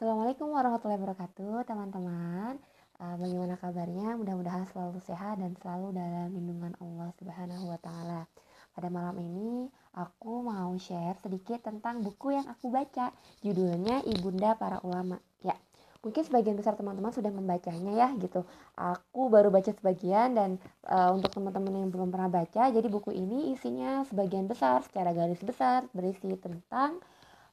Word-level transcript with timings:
Assalamualaikum 0.00 0.56
warahmatullahi 0.56 0.96
wabarakatuh 0.96 1.68
teman-teman 1.68 2.56
uh, 3.04 3.14
Bagaimana 3.20 3.60
kabarnya? 3.60 4.16
Mudah-mudahan 4.16 4.64
selalu 4.72 4.96
sehat 5.04 5.36
dan 5.44 5.52
selalu 5.60 5.92
dalam 5.92 6.32
lindungan 6.32 6.72
Allah 6.80 7.12
Subhanahu 7.20 7.68
wa 7.68 7.76
taala. 7.76 8.24
Pada 8.72 8.88
malam 8.88 9.20
ini 9.20 9.68
aku 9.92 10.40
mau 10.40 10.72
share 10.80 11.20
sedikit 11.20 11.60
tentang 11.60 12.00
buku 12.00 12.32
yang 12.32 12.48
aku 12.48 12.72
baca. 12.72 13.12
Judulnya 13.44 14.00
Ibunda 14.08 14.56
Para 14.56 14.80
Ulama. 14.88 15.20
Ya, 15.44 15.52
mungkin 16.00 16.24
sebagian 16.24 16.56
besar 16.56 16.80
teman-teman 16.80 17.12
sudah 17.12 17.28
membacanya 17.28 17.92
ya 17.92 18.08
gitu. 18.16 18.48
Aku 18.80 19.28
baru 19.28 19.52
baca 19.52 19.68
sebagian 19.68 20.32
dan 20.32 20.56
uh, 20.88 21.12
untuk 21.12 21.28
teman-teman 21.28 21.76
yang 21.76 21.92
belum 21.92 22.08
pernah 22.08 22.32
baca, 22.32 22.72
jadi 22.72 22.88
buku 22.88 23.12
ini 23.12 23.52
isinya 23.52 24.00
sebagian 24.08 24.48
besar 24.48 24.80
secara 24.80 25.12
garis 25.12 25.44
besar 25.44 25.84
berisi 25.92 26.32
tentang 26.40 27.04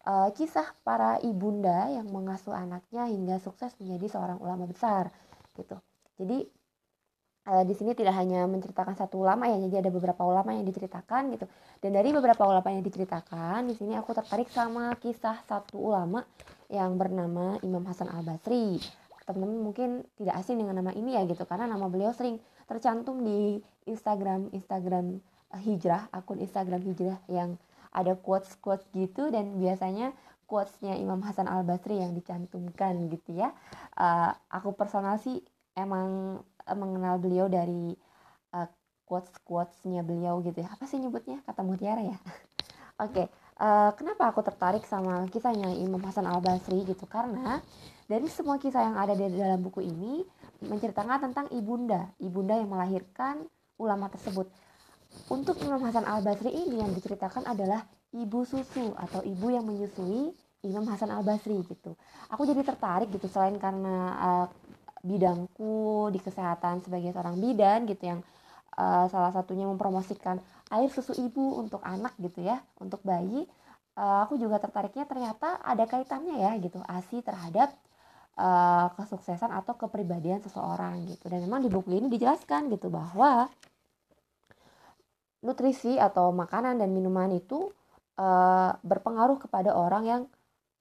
uh, 0.08 0.30
kisah 0.32 0.72
para 0.88 1.20
ibunda 1.20 1.92
yang 1.92 2.08
mengasuh 2.08 2.56
anaknya 2.56 3.12
hingga 3.12 3.44
sukses 3.44 3.76
menjadi 3.84 4.16
seorang 4.16 4.40
ulama 4.40 4.64
besar 4.64 5.12
gitu. 5.60 5.76
Jadi 6.16 6.48
uh, 7.52 7.64
di 7.68 7.74
sini 7.76 7.92
tidak 7.92 8.16
hanya 8.16 8.48
menceritakan 8.48 8.96
satu 8.96 9.22
ulama 9.28 9.52
ya, 9.52 9.60
jadi 9.68 9.84
ada 9.86 9.92
beberapa 9.92 10.24
ulama 10.24 10.56
yang 10.56 10.64
diceritakan 10.64 11.36
gitu. 11.36 11.46
Dan 11.84 11.92
dari 11.94 12.10
beberapa 12.16 12.48
ulama 12.48 12.72
yang 12.72 12.82
diceritakan, 12.82 13.68
di 13.68 13.76
sini 13.76 13.94
aku 14.00 14.16
tertarik 14.16 14.48
sama 14.48 14.96
kisah 14.98 15.44
satu 15.46 15.78
ulama 15.78 16.24
yang 16.72 16.96
bernama 16.96 17.60
Imam 17.62 17.84
Hasan 17.86 18.08
Al 18.10 18.24
Basri. 18.24 18.80
Teman-teman 19.28 19.60
mungkin 19.60 19.90
tidak 20.16 20.40
asing 20.40 20.56
dengan 20.56 20.80
nama 20.80 20.96
ini 20.96 21.20
ya 21.20 21.28
gitu, 21.28 21.44
karena 21.44 21.68
nama 21.68 21.92
beliau 21.92 22.16
sering 22.16 22.40
tercantum 22.64 23.20
di 23.28 23.60
Instagram 23.84 24.56
Instagram 24.56 25.20
uh, 25.52 25.62
hijrah, 25.62 26.08
akun 26.16 26.40
Instagram 26.40 26.80
hijrah 26.80 27.20
yang 27.28 27.60
ada 27.98 28.14
quotes 28.14 28.54
quotes 28.62 28.86
gitu 28.94 29.34
dan 29.34 29.58
biasanya 29.58 30.14
quotesnya 30.46 30.96
Imam 30.96 31.20
Hasan 31.26 31.50
Al 31.50 31.66
Basri 31.66 31.98
yang 31.98 32.14
dicantumkan 32.14 33.10
gitu 33.10 33.36
ya. 33.36 33.52
Uh, 33.98 34.32
aku 34.48 34.78
personal 34.78 35.18
sih 35.18 35.42
emang 35.74 36.40
uh, 36.42 36.78
mengenal 36.78 37.18
beliau 37.18 37.50
dari 37.50 37.98
uh, 38.54 38.70
quotes 39.04 39.34
quotesnya 39.44 40.06
beliau 40.06 40.40
gitu 40.46 40.62
ya. 40.64 40.70
Apa 40.72 40.86
sih 40.86 41.02
nyebutnya? 41.02 41.42
Kata 41.44 41.66
mutiara 41.66 42.06
ya? 42.06 42.18
Oke 43.04 43.14
okay. 43.14 43.26
uh, 43.60 43.92
kenapa 43.98 44.32
aku 44.32 44.42
tertarik 44.46 44.88
sama 44.88 45.26
kisahnya 45.34 45.74
Imam 45.76 46.00
Hasan 46.06 46.30
Al 46.30 46.40
Basri 46.40 46.86
gitu? 46.88 47.04
Karena 47.10 47.60
dari 48.08 48.30
semua 48.32 48.56
kisah 48.56 48.88
yang 48.88 48.96
ada 48.96 49.14
di 49.18 49.28
dalam 49.36 49.60
buku 49.60 49.84
ini 49.84 50.24
menceritakan 50.64 51.30
tentang 51.30 51.46
ibunda. 51.52 52.08
Ibunda 52.24 52.56
yang 52.56 52.72
melahirkan 52.72 53.46
ulama 53.78 54.10
tersebut 54.10 54.50
untuk 55.28 55.58
Imam 55.66 55.82
Hasan 55.82 56.06
Al 56.06 56.22
Basri 56.22 56.54
ini 56.54 56.80
yang 56.80 56.94
diceritakan 56.94 57.46
adalah 57.50 57.84
ibu 58.16 58.46
susu 58.48 58.96
atau 58.96 59.26
ibu 59.26 59.52
yang 59.52 59.68
menyusui 59.68 60.32
Imam 60.66 60.88
Hasan 60.90 61.14
Al 61.14 61.22
Basri 61.22 61.60
gitu. 61.66 61.94
Aku 62.34 62.48
jadi 62.48 62.64
tertarik 62.66 63.14
gitu 63.14 63.30
selain 63.30 63.60
karena 63.62 63.96
uh, 64.18 64.46
bidangku 65.06 66.10
di 66.12 66.20
kesehatan 66.20 66.82
sebagai 66.82 67.14
seorang 67.14 67.38
bidan 67.38 67.86
gitu 67.86 68.10
yang 68.10 68.20
uh, 68.76 69.06
salah 69.08 69.32
satunya 69.32 69.70
mempromosikan 69.70 70.42
air 70.74 70.90
susu 70.90 71.14
ibu 71.16 71.62
untuk 71.62 71.80
anak 71.86 72.18
gitu 72.18 72.44
ya, 72.44 72.60
untuk 72.82 73.00
bayi. 73.06 73.46
Uh, 73.98 74.26
aku 74.26 74.38
juga 74.38 74.62
tertariknya 74.62 75.10
ternyata 75.10 75.58
ada 75.66 75.90
kaitannya 75.90 76.38
ya 76.38 76.54
gitu 76.62 76.78
asi 76.86 77.18
terhadap 77.26 77.74
uh, 78.38 78.94
kesuksesan 78.94 79.50
atau 79.50 79.74
kepribadian 79.74 80.42
seseorang 80.42 81.06
gitu. 81.10 81.30
Dan 81.30 81.46
memang 81.46 81.66
di 81.66 81.70
buku 81.70 81.98
ini 81.98 82.08
dijelaskan 82.10 82.70
gitu 82.74 82.94
bahwa 82.94 83.50
nutrisi 85.48 85.96
atau 85.96 86.36
makanan 86.36 86.76
dan 86.84 86.92
minuman 86.92 87.32
itu 87.32 87.72
uh, 88.20 88.76
berpengaruh 88.84 89.40
kepada 89.40 89.72
orang 89.72 90.04
yang 90.04 90.22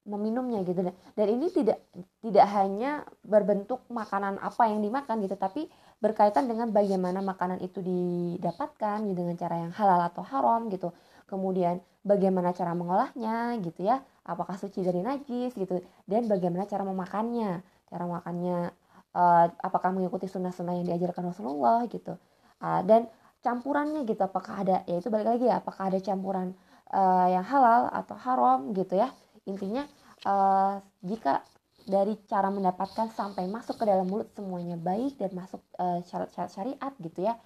meminumnya 0.07 0.63
gitu. 0.63 0.87
Dan 1.19 1.27
ini 1.27 1.51
tidak 1.51 1.83
tidak 2.23 2.47
hanya 2.55 3.03
berbentuk 3.27 3.83
makanan 3.91 4.39
apa 4.39 4.71
yang 4.71 4.83
dimakan 4.83 5.23
gitu 5.23 5.35
tapi 5.35 5.67
berkaitan 5.99 6.47
dengan 6.47 6.71
bagaimana 6.71 7.19
makanan 7.23 7.59
itu 7.63 7.83
didapatkan 7.83 9.03
gitu 9.03 9.19
dengan 9.19 9.37
cara 9.39 9.55
yang 9.67 9.73
halal 9.75 10.01
atau 10.07 10.23
haram 10.23 10.71
gitu. 10.71 10.95
Kemudian 11.27 11.83
bagaimana 12.07 12.55
cara 12.55 12.71
mengolahnya 12.75 13.59
gitu 13.63 13.83
ya 13.83 13.99
apakah 14.23 14.55
suci 14.55 14.83
dari 14.83 15.03
najis 15.03 15.55
gitu 15.55 15.83
dan 16.07 16.31
bagaimana 16.31 16.67
cara 16.71 16.87
memakannya. 16.87 17.63
Cara 17.87 18.05
makannya 18.07 18.71
uh, 19.15 19.47
apakah 19.63 19.91
mengikuti 19.91 20.31
sunnah-sunnah 20.31 20.75
yang 20.83 20.87
diajarkan 20.95 21.35
Rasulullah 21.35 21.83
gitu. 21.91 22.15
Uh, 22.63 22.81
dan 22.87 23.11
campurannya 23.47 24.03
gitu 24.03 24.19
apakah 24.27 24.67
ada 24.67 24.83
ya 24.91 24.99
itu 24.99 25.07
balik 25.07 25.39
lagi 25.39 25.47
ya 25.47 25.63
apakah 25.63 25.87
ada 25.95 26.03
campuran 26.03 26.59
uh, 26.91 27.31
yang 27.31 27.47
halal 27.47 27.87
atau 27.95 28.19
haram 28.19 28.75
gitu 28.75 28.99
ya. 28.99 29.15
Intinya 29.47 29.87
uh, 30.27 30.83
jika 31.07 31.47
dari 31.87 32.19
cara 32.27 32.51
mendapatkan 32.51 33.15
sampai 33.15 33.47
masuk 33.47 33.79
ke 33.79 33.87
dalam 33.87 34.11
mulut 34.11 34.27
semuanya 34.35 34.75
baik 34.75 35.23
dan 35.23 35.31
masuk 35.39 35.63
uh, 35.79 36.03
syarat-syarat 36.03 36.51
syariat 36.51 36.93
gitu 36.99 37.23
ya 37.23 37.39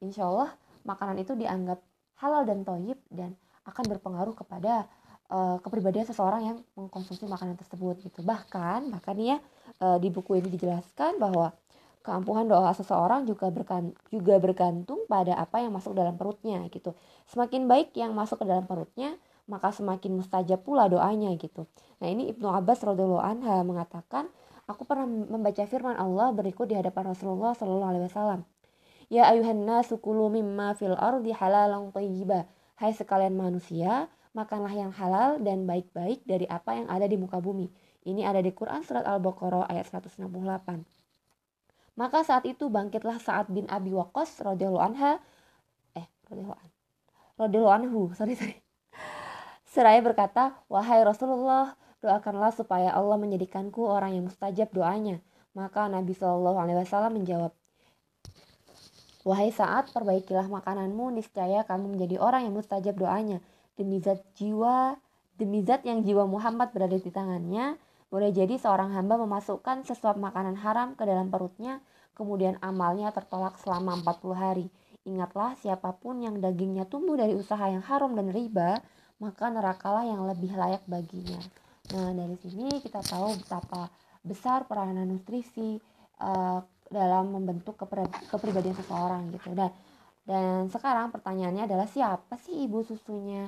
insya 0.00 0.24
Allah 0.24 0.50
makanan 0.88 1.20
itu 1.20 1.32
dianggap 1.36 1.80
halal 2.20 2.44
dan 2.48 2.64
toyib 2.64 3.00
dan 3.12 3.36
akan 3.64 3.84
berpengaruh 3.96 4.36
kepada 4.36 4.84
uh, 5.32 5.56
kepribadian 5.64 6.04
seseorang 6.04 6.42
yang 6.44 6.58
mengkonsumsi 6.76 7.24
makanan 7.24 7.56
tersebut 7.56 8.04
gitu. 8.04 8.20
Bahkan 8.20 8.92
bahkan 8.92 9.16
ya 9.16 9.36
uh, 9.80 9.96
di 9.96 10.12
buku 10.12 10.36
ini 10.40 10.52
dijelaskan 10.52 11.16
bahwa 11.16 11.56
keampuhan 12.04 12.44
doa 12.44 12.68
seseorang 12.76 13.24
juga 13.24 13.48
berkan, 13.48 13.96
juga 14.12 14.36
bergantung 14.36 15.08
pada 15.08 15.40
apa 15.40 15.64
yang 15.64 15.72
masuk 15.72 15.96
dalam 15.96 16.20
perutnya 16.20 16.60
gitu. 16.68 16.92
Semakin 17.32 17.64
baik 17.64 17.96
yang 17.96 18.12
masuk 18.12 18.44
ke 18.44 18.46
dalam 18.46 18.68
perutnya, 18.68 19.16
maka 19.48 19.72
semakin 19.72 20.20
mustajab 20.20 20.60
pula 20.60 20.84
doanya 20.92 21.32
gitu. 21.40 21.64
Nah 22.04 22.08
ini 22.12 22.28
Ibnu 22.28 22.44
Abbas 22.44 22.84
radhiallahu 22.84 23.24
anha 23.24 23.64
mengatakan, 23.64 24.28
aku 24.68 24.84
pernah 24.84 25.08
membaca 25.08 25.64
firman 25.64 25.96
Allah 25.96 26.28
berikut 26.36 26.68
di 26.68 26.76
hadapan 26.76 27.16
Rasulullah 27.16 27.56
Shallallahu 27.56 27.90
alaihi 27.96 28.04
wasallam. 28.12 28.40
Ya 29.08 29.28
ayuhan 29.28 29.64
nasu 29.64 29.96
kulu 29.96 30.28
mimma 30.28 30.76
fil 30.76 30.96
ardi 30.96 31.32
halalan 31.32 31.88
thayyiba. 31.92 32.44
Hai 32.76 32.92
sekalian 32.92 33.36
manusia, 33.36 34.12
makanlah 34.36 34.72
yang 34.72 34.92
halal 34.92 35.40
dan 35.40 35.64
baik-baik 35.64 36.24
dari 36.28 36.44
apa 36.48 36.76
yang 36.76 36.88
ada 36.92 37.08
di 37.08 37.16
muka 37.16 37.40
bumi. 37.40 37.68
Ini 38.04 38.28
ada 38.28 38.44
di 38.44 38.52
Quran 38.52 38.84
surat 38.84 39.08
Al-Baqarah 39.08 39.72
ayat 39.72 39.88
168. 39.88 41.03
Maka 41.94 42.26
saat 42.26 42.42
itu 42.42 42.66
bangkitlah 42.66 43.22
Sa'ad 43.22 43.50
bin 43.54 43.70
Abi 43.70 43.94
Waqqas 43.94 44.42
radhiyallahu 44.42 44.82
anha 44.82 45.22
eh 45.94 46.06
radhiyallahu 46.26 46.58
an 46.58 46.70
radhiyallahu 47.38 47.76
anhu 47.78 48.00
sorry 48.18 48.34
sorry. 48.34 48.58
Seraya 49.74 50.02
berkata 50.02 50.58
wahai 50.66 51.02
Rasulullah 51.06 51.78
doakanlah 52.02 52.50
supaya 52.50 52.90
Allah 52.90 53.14
menjadikanku 53.18 53.86
orang 53.86 54.18
yang 54.18 54.26
mustajab 54.26 54.74
doanya. 54.74 55.22
Maka 55.54 55.86
Nabi 55.86 56.18
Shallallahu 56.18 56.58
Alaihi 56.58 56.82
Wasallam 56.82 57.14
menjawab 57.22 57.54
wahai 59.22 59.54
Sa'ad 59.54 59.94
perbaikilah 59.94 60.50
makananmu 60.50 61.14
niscaya 61.14 61.62
kamu 61.62 61.94
menjadi 61.94 62.18
orang 62.18 62.50
yang 62.50 62.54
mustajab 62.58 62.98
doanya. 62.98 63.38
Demi 63.78 64.02
zat 64.02 64.22
jiwa 64.34 64.98
demi 65.34 65.62
zat 65.66 65.82
yang 65.82 66.02
jiwa 66.02 66.26
Muhammad 66.26 66.70
berada 66.70 66.94
di 66.94 67.10
tangannya 67.10 67.78
boleh 68.12 68.30
jadi 68.30 68.56
seorang 68.56 68.94
hamba 68.94 69.18
memasukkan 69.20 69.84
sesuap 69.88 70.16
makanan 70.20 70.58
haram 70.60 70.94
ke 70.94 71.02
dalam 71.04 71.28
perutnya, 71.28 71.82
kemudian 72.14 72.56
amalnya 72.62 73.10
tertolak 73.10 73.58
selama 73.58 73.98
40 74.00 74.34
hari. 74.36 74.66
Ingatlah 75.04 75.52
siapa 75.60 75.92
pun 75.96 76.22
yang 76.24 76.40
dagingnya 76.40 76.88
tumbuh 76.88 77.18
dari 77.18 77.36
usaha 77.36 77.68
yang 77.68 77.84
haram 77.84 78.16
dan 78.16 78.32
riba, 78.32 78.80
maka 79.20 79.52
nerakalah 79.52 80.06
yang 80.08 80.24
lebih 80.24 80.54
layak 80.56 80.80
baginya. 80.88 81.40
Nah, 81.92 82.16
dari 82.16 82.36
sini 82.40 82.80
kita 82.80 83.04
tahu 83.04 83.36
betapa 83.44 83.92
besar 84.24 84.64
peranan 84.64 85.04
nutrisi 85.04 85.76
uh, 86.24 86.60
dalam 86.88 87.36
membentuk 87.36 87.76
kepribadian 88.32 88.72
seseorang 88.72 89.28
gitu. 89.36 89.52
Dan 89.52 89.68
dan 90.24 90.72
sekarang 90.72 91.12
pertanyaannya 91.12 91.68
adalah 91.68 91.84
siapa 91.84 92.40
sih 92.40 92.64
ibu 92.64 92.80
susunya 92.80 93.44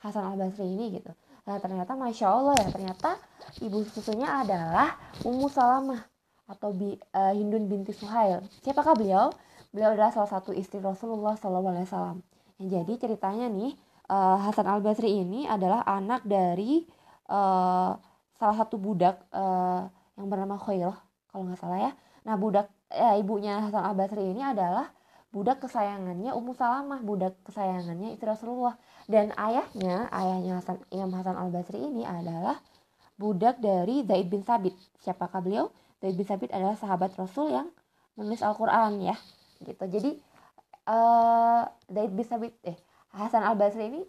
Hasan 0.00 0.32
Al 0.32 0.40
Basri 0.40 0.64
ini 0.64 0.96
gitu? 0.96 1.12
Nah 1.50 1.58
ternyata 1.58 1.98
Masya 1.98 2.30
Allah 2.30 2.54
ya 2.62 2.70
ternyata 2.70 3.18
ibu 3.58 3.82
susunya 3.90 4.38
adalah 4.38 4.94
Ummu 5.26 5.50
Salamah 5.50 5.98
atau 6.46 6.70
Bi, 6.70 6.94
uh, 6.94 7.34
Hindun 7.34 7.66
binti 7.66 7.90
Suhail. 7.90 8.46
Siapakah 8.62 8.94
beliau? 8.94 9.34
Beliau 9.74 9.98
adalah 9.98 10.14
salah 10.14 10.30
satu 10.30 10.54
istri 10.54 10.78
Rasulullah 10.78 11.34
SAW. 11.34 12.22
Yang 12.62 12.68
jadi 12.70 12.92
ceritanya 13.02 13.50
nih 13.50 13.74
uh, 14.06 14.38
Hasan 14.46 14.70
Al 14.70 14.78
Basri 14.78 15.10
ini 15.10 15.50
adalah 15.50 15.82
anak 15.82 16.22
dari 16.22 16.86
uh, 17.26 17.98
salah 18.38 18.56
satu 18.58 18.78
budak 18.78 19.18
uh, 19.34 19.90
yang 20.14 20.30
bernama 20.30 20.54
Khairah 20.54 20.94
kalau 21.34 21.50
nggak 21.50 21.58
salah 21.58 21.90
ya. 21.90 21.92
Nah 22.30 22.38
budak 22.38 22.70
ya, 22.94 23.18
ibunya 23.18 23.58
Hasan 23.58 23.82
Al 23.82 23.98
Basri 23.98 24.22
ini 24.22 24.38
adalah 24.38 24.86
budak 25.30 25.62
kesayangannya 25.62 26.34
Ummu 26.34 26.52
Salamah, 26.58 27.00
budak 27.02 27.38
kesayangannya 27.46 28.18
istri 28.18 28.26
Rasulullah. 28.26 28.74
Dan 29.06 29.30
ayahnya, 29.38 30.10
ayahnya 30.10 30.58
Hasan, 30.58 30.82
Imam 30.90 31.14
Hasan 31.14 31.38
Al 31.38 31.50
Basri 31.54 31.78
ini 31.78 32.02
adalah 32.02 32.58
budak 33.14 33.62
dari 33.62 34.02
Zaid 34.06 34.26
bin 34.26 34.42
Sabit. 34.42 34.74
Siapakah 35.02 35.40
beliau? 35.42 35.70
Zaid 36.02 36.18
bin 36.18 36.26
Sabit 36.26 36.50
adalah 36.50 36.74
sahabat 36.74 37.14
Rasul 37.14 37.54
yang 37.54 37.70
menulis 38.18 38.42
Al-Quran 38.42 39.00
ya. 39.06 39.16
Gitu. 39.62 39.84
Jadi 39.86 40.10
uh, 40.90 41.62
Zaid 41.86 42.12
bin 42.12 42.26
Sabit, 42.26 42.54
eh 42.66 42.78
Hasan 43.14 43.46
Al 43.46 43.54
Basri 43.54 43.86
ini 43.86 44.02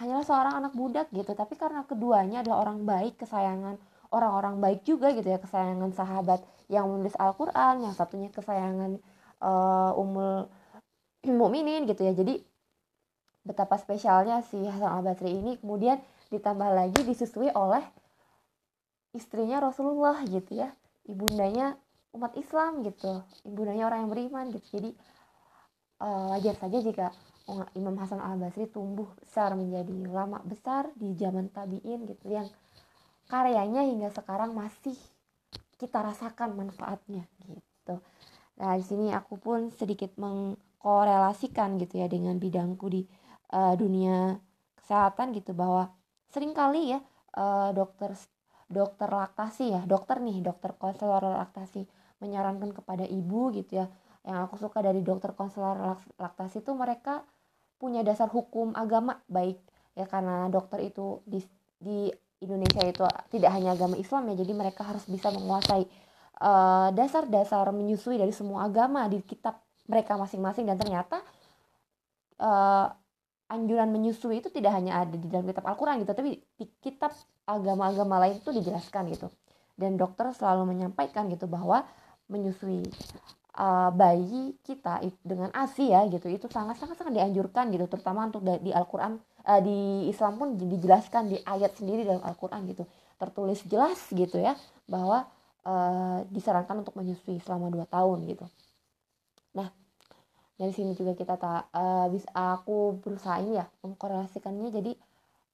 hanyalah 0.00 0.24
seorang 0.24 0.54
anak 0.60 0.72
budak 0.76 1.08
gitu. 1.16 1.32
Tapi 1.32 1.56
karena 1.56 1.88
keduanya 1.88 2.44
adalah 2.44 2.68
orang 2.68 2.84
baik, 2.84 3.20
kesayangan 3.24 3.80
orang-orang 4.12 4.60
baik 4.60 4.84
juga 4.84 5.10
gitu 5.16 5.24
ya 5.24 5.40
kesayangan 5.40 5.90
sahabat 5.96 6.44
yang 6.68 6.86
menulis 6.86 7.16
Al-Quran 7.16 7.88
yang 7.88 7.94
satunya 7.96 8.28
kesayangan 8.28 9.00
uh, 9.42 9.92
umul 9.98 10.46
mukminin 11.40 11.84
gitu 11.90 12.06
ya. 12.06 12.14
Jadi 12.14 12.38
betapa 13.42 13.74
spesialnya 13.76 14.46
si 14.46 14.62
Hasan 14.62 14.86
Al 14.86 15.02
Basri 15.02 15.34
ini 15.34 15.58
kemudian 15.58 15.98
ditambah 16.30 16.70
lagi 16.70 17.02
disusui 17.02 17.50
oleh 17.50 17.82
istrinya 19.12 19.58
Rasulullah 19.58 20.22
gitu 20.24 20.62
ya. 20.62 20.70
Ibundanya 21.10 21.74
umat 22.14 22.38
Islam 22.38 22.86
gitu. 22.86 23.26
Ibundanya 23.42 23.90
orang 23.90 24.06
yang 24.06 24.10
beriman 24.14 24.44
gitu. 24.54 24.78
Jadi 24.78 24.90
uh, 26.00 26.38
wajar 26.38 26.54
saja 26.56 26.78
jika 26.78 27.06
Imam 27.74 27.98
Hasan 27.98 28.22
Al 28.22 28.38
Basri 28.38 28.70
tumbuh 28.70 29.10
besar 29.18 29.58
menjadi 29.58 29.90
ulama 30.06 30.38
besar 30.46 30.94
di 30.94 31.10
zaman 31.18 31.50
tabiin 31.50 32.06
gitu 32.06 32.30
yang 32.30 32.46
karyanya 33.26 33.82
hingga 33.82 34.14
sekarang 34.14 34.54
masih 34.54 34.94
kita 35.76 35.98
rasakan 35.98 36.54
manfaatnya 36.54 37.26
gitu. 37.50 37.98
Nah 38.60 38.76
di 38.76 38.84
sini 38.84 39.14
aku 39.14 39.40
pun 39.40 39.72
sedikit 39.72 40.12
mengkorelasikan 40.20 41.80
gitu 41.80 42.02
ya 42.02 42.06
dengan 42.10 42.36
bidangku 42.36 42.86
di 42.92 43.06
uh, 43.54 43.74
dunia 43.78 44.36
kesehatan 44.76 45.32
gitu 45.32 45.56
bahwa 45.56 45.92
sering 46.28 46.52
kali 46.52 46.96
ya 46.96 47.00
uh, 47.38 47.70
dokter 47.72 48.12
dokter 48.72 49.08
laktasi 49.08 49.72
ya 49.72 49.80
dokter 49.84 50.20
nih 50.20 50.40
dokter 50.40 50.72
konselor 50.76 51.20
laktasi 51.22 51.84
menyarankan 52.20 52.72
kepada 52.76 53.04
ibu 53.08 53.50
gitu 53.56 53.84
ya. 53.84 53.86
Yang 54.22 54.38
aku 54.46 54.54
suka 54.62 54.78
dari 54.86 55.02
dokter 55.02 55.34
konselor 55.34 55.98
laktasi 56.14 56.62
itu 56.62 56.70
mereka 56.78 57.26
punya 57.82 58.06
dasar 58.06 58.30
hukum 58.30 58.70
agama 58.78 59.18
baik 59.26 59.58
ya 59.98 60.06
karena 60.06 60.46
dokter 60.46 60.86
itu 60.86 61.18
di 61.26 61.42
di 61.82 62.06
Indonesia 62.38 62.82
itu 62.86 63.02
tidak 63.34 63.50
hanya 63.54 63.74
agama 63.74 63.98
Islam 63.98 64.30
ya 64.30 64.34
jadi 64.38 64.52
mereka 64.54 64.86
harus 64.86 65.02
bisa 65.10 65.34
menguasai 65.34 65.90
dasar-dasar 66.92 67.68
uh, 67.68 67.74
menyusui 67.74 68.18
dari 68.18 68.34
semua 68.34 68.66
agama 68.66 69.06
di 69.06 69.20
kitab 69.22 69.60
mereka 69.86 70.16
masing-masing. 70.16 70.66
Dan 70.66 70.76
ternyata 70.80 71.20
uh, 72.42 72.90
anjuran 73.52 73.92
menyusui 73.92 74.40
itu 74.40 74.48
tidak 74.48 74.72
hanya 74.72 75.04
ada 75.04 75.14
di 75.14 75.28
dalam 75.28 75.44
kitab 75.44 75.68
Al-Quran 75.68 76.00
gitu 76.00 76.12
tapi 76.16 76.40
di 76.56 76.66
kitab 76.80 77.12
agama-agama 77.44 78.16
lain 78.24 78.40
itu 78.40 78.50
dijelaskan 78.50 79.12
gitu. 79.12 79.28
Dan 79.76 80.00
dokter 80.00 80.32
selalu 80.32 80.72
menyampaikan 80.72 81.28
gitu 81.28 81.44
bahwa 81.44 81.84
menyusui 82.32 82.88
uh, 83.58 83.90
bayi 83.92 84.56
kita 84.64 85.04
dengan 85.20 85.52
ASI 85.52 85.92
ya 85.92 86.08
gitu 86.08 86.32
itu 86.32 86.48
sangat 86.48 86.80
sangat 86.80 86.96
sangat 86.96 87.12
dianjurkan 87.20 87.68
gitu. 87.70 87.84
Terutama 87.92 88.28
untuk 88.32 88.40
di 88.44 88.72
Al-Qur'an 88.72 89.20
uh, 89.20 89.60
di 89.60 90.08
Islam 90.08 90.40
pun 90.40 90.48
dijelaskan 90.56 91.28
di 91.28 91.36
ayat 91.44 91.76
sendiri 91.76 92.08
dalam 92.08 92.24
Al-Qur'an 92.24 92.64
gitu. 92.64 92.88
Tertulis 93.20 93.60
jelas 93.68 94.00
gitu 94.10 94.40
ya 94.40 94.56
bahwa 94.88 95.28
uh, 95.66 96.22
disarankan 96.30 96.82
untuk 96.82 96.94
menyusui 96.98 97.38
selama 97.42 97.70
2 97.70 97.86
tahun 97.88 98.18
gitu. 98.28 98.46
Nah, 99.58 99.68
dari 100.56 100.72
sini 100.72 100.94
juga 100.94 101.18
kita 101.18 101.34
tak 101.34 101.72
uh, 101.74 102.06
bisa 102.12 102.28
aku 102.30 103.02
berusaha 103.02 103.42
ini 103.42 103.58
ya 103.58 103.66
mengkorelasikannya 103.82 104.70
jadi 104.70 104.92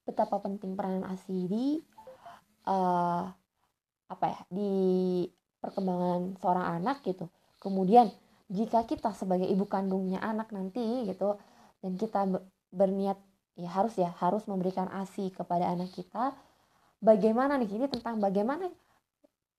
betapa 0.08 0.40
penting 0.40 0.72
peranan 0.72 1.04
ASI 1.04 1.48
di 1.48 1.66
uh, 2.68 3.24
apa 4.08 4.24
ya 4.24 4.40
di 4.48 4.72
perkembangan 5.60 6.40
seorang 6.40 6.66
anak 6.80 7.04
gitu 7.04 7.28
kemudian 7.60 8.08
jika 8.48 8.88
kita 8.88 9.12
sebagai 9.12 9.44
ibu 9.44 9.68
kandungnya 9.68 10.20
anak 10.24 10.48
nanti 10.48 11.04
gitu 11.04 11.36
dan 11.84 11.92
kita 12.00 12.24
berniat 12.72 13.20
ya 13.60 13.68
harus 13.68 13.96
ya 14.00 14.12
harus 14.16 14.48
memberikan 14.48 14.88
asi 14.88 15.28
kepada 15.28 15.68
anak 15.68 15.92
kita 15.92 16.32
bagaimana 17.04 17.60
nih 17.60 17.68
ini 17.68 17.86
tentang 17.92 18.16
bagaimana 18.16 18.72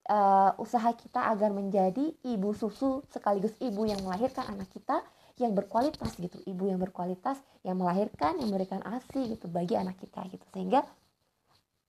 uh, 0.09 0.51
usaha 0.57 0.89
kita 0.97 1.29
agar 1.29 1.53
menjadi 1.53 2.11
ibu 2.25 2.49
susu 2.57 3.05
sekaligus 3.13 3.53
ibu 3.61 3.85
yang 3.85 4.01
melahirkan 4.01 4.49
anak 4.49 4.67
kita 4.73 5.05
yang 5.39 5.55
berkualitas 5.55 6.17
gitu. 6.19 6.35
Ibu 6.43 6.67
yang 6.73 6.81
berkualitas 6.81 7.39
yang 7.63 7.79
melahirkan 7.79 8.41
yang 8.41 8.51
memberikan 8.51 8.83
asi 8.83 9.37
gitu 9.37 9.47
bagi 9.47 9.77
anak 9.77 9.95
kita 10.01 10.25
gitu. 10.27 10.43
Sehingga 10.51 10.83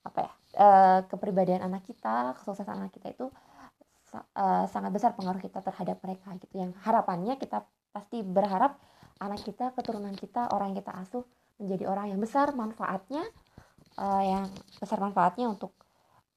apa 0.01 0.19
ya 0.25 0.33
uh, 0.57 1.01
kepribadian 1.09 1.65
anak 1.65 1.85
kita 1.85 2.37
kesuksesan 2.41 2.79
anak 2.79 2.93
kita 2.95 3.13
itu 3.13 3.27
uh, 4.15 4.65
sangat 4.71 4.91
besar 4.95 5.11
pengaruh 5.17 5.43
kita 5.43 5.65
terhadap 5.65 5.99
mereka 6.05 6.37
gitu. 6.39 6.55
Yang 6.55 6.77
harapannya 6.85 7.41
kita 7.41 7.65
pasti 7.91 8.23
berharap 8.23 8.79
anak 9.19 9.43
kita 9.43 9.75
keturunan 9.75 10.15
kita 10.15 10.49
orang 10.55 10.73
yang 10.73 10.79
kita 10.81 10.95
asuh 10.95 11.25
menjadi 11.61 11.85
orang 11.91 12.15
yang 12.15 12.21
besar 12.23 12.57
manfaatnya 12.57 13.27
uh, 14.01 14.23
yang 14.25 14.45
besar 14.81 14.97
manfaatnya 15.03 15.51
untuk 15.51 15.77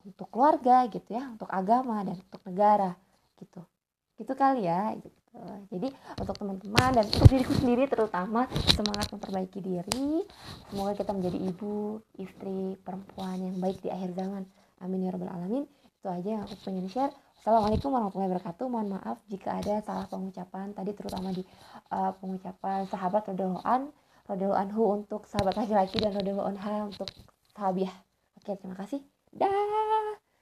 untuk 0.04 0.28
keluarga 0.30 0.88
gitu 0.92 1.10
ya 1.16 1.32
untuk 1.32 1.50
agama 1.50 2.04
dan 2.04 2.20
untuk 2.20 2.42
negara 2.48 2.92
gitu. 3.40 3.62
Gitu 4.20 4.32
kali 4.36 4.68
ya 4.68 4.94
gitu. 5.00 5.24
Jadi 5.74 5.90
untuk 6.22 6.36
teman-teman 6.38 6.90
dan 6.94 7.06
untuk 7.10 7.26
diriku 7.26 7.54
sendiri 7.58 7.90
terutama 7.90 8.46
semangat 8.78 9.10
memperbaiki 9.10 9.60
diri. 9.66 10.22
Semoga 10.70 10.94
kita 10.94 11.10
menjadi 11.10 11.38
ibu 11.42 11.98
istri 12.22 12.78
perempuan 12.86 13.42
yang 13.42 13.58
baik 13.58 13.82
di 13.82 13.90
akhir 13.90 14.14
zaman. 14.14 14.46
Amin 14.78 15.02
ya 15.02 15.10
rabbal 15.10 15.34
alamin. 15.34 15.66
Itu 15.98 16.08
aja 16.14 16.30
yang 16.38 16.44
aku 16.46 16.54
pengen 16.62 16.86
share. 16.86 17.10
Assalamualaikum 17.42 17.90
warahmatullahi 17.90 18.30
wabarakatuh. 18.30 18.66
Mohon 18.70 18.90
maaf 19.02 19.18
jika 19.26 19.58
ada 19.58 19.82
salah 19.82 20.06
pengucapan 20.06 20.72
tadi 20.78 20.92
terutama 20.94 21.34
di 21.34 21.44
uh, 21.90 22.14
pengucapan 22.22 22.86
sahabat 22.88 23.26
rodeloan 23.34 23.90
rodeloan 24.30 24.70
anhu 24.70 25.02
untuk 25.02 25.26
sahabat 25.28 25.58
laki-laki 25.58 25.98
dan 25.98 26.14
rodeloan 26.14 26.56
anha 26.56 26.88
untuk 26.88 27.10
sahabiah. 27.58 27.92
Oke 28.38 28.54
terima 28.56 28.78
kasih. 28.78 29.02
Dah 29.34 29.50